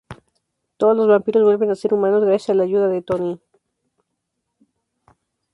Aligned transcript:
Todos 0.77 0.97
los 0.97 1.07
vampiros 1.07 1.43
vuelven 1.43 1.69
a 1.69 1.75
ser 1.75 1.93
humanos 1.93 2.25
gracias 2.25 2.49
a 2.49 2.53
la 2.55 2.63
ayuda 2.63 2.87
de 2.87 3.03
Tony. 3.03 3.39